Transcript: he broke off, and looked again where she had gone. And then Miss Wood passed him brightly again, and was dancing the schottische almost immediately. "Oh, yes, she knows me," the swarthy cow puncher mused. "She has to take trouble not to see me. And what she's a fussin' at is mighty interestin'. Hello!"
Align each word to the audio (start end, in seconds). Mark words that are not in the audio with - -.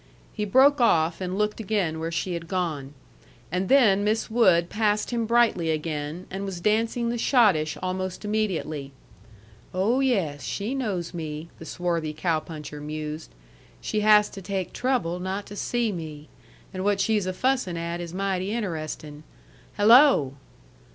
he 0.33 0.45
broke 0.45 0.81
off, 0.81 1.21
and 1.21 1.37
looked 1.37 1.59
again 1.59 1.99
where 1.99 2.11
she 2.11 2.33
had 2.33 2.47
gone. 2.47 2.95
And 3.51 3.69
then 3.69 4.03
Miss 4.03 4.31
Wood 4.31 4.67
passed 4.67 5.11
him 5.11 5.27
brightly 5.27 5.69
again, 5.69 6.25
and 6.31 6.43
was 6.43 6.59
dancing 6.59 7.09
the 7.09 7.19
schottische 7.19 7.77
almost 7.83 8.25
immediately. 8.25 8.93
"Oh, 9.75 9.99
yes, 9.99 10.43
she 10.43 10.73
knows 10.73 11.13
me," 11.13 11.49
the 11.59 11.65
swarthy 11.65 12.13
cow 12.13 12.39
puncher 12.39 12.81
mused. 12.81 13.29
"She 13.79 13.99
has 13.99 14.27
to 14.31 14.41
take 14.41 14.73
trouble 14.73 15.19
not 15.19 15.45
to 15.45 15.55
see 15.55 15.91
me. 15.91 16.29
And 16.73 16.83
what 16.83 16.99
she's 16.99 17.27
a 17.27 17.33
fussin' 17.33 17.77
at 17.77 18.01
is 18.01 18.11
mighty 18.11 18.51
interestin'. 18.53 19.21
Hello!" 19.77 20.33